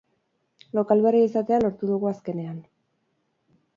[0.77, 2.57] Lokal berria izatea lortu dugu azkenean!